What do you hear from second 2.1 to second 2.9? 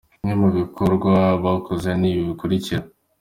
ibi bikurikira: